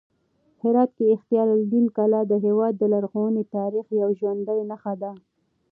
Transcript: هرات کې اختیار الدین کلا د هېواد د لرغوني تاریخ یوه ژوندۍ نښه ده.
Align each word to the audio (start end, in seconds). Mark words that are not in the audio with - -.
هرات 0.61 0.91
کې 0.97 1.13
اختیار 1.15 1.47
الدین 1.57 1.85
کلا 1.97 2.21
د 2.27 2.33
هېواد 2.45 2.73
د 2.77 2.83
لرغوني 2.93 3.43
تاریخ 3.55 3.85
یوه 3.99 4.09
ژوندۍ 4.19 4.59
نښه 4.69 4.93
ده. 5.01 5.11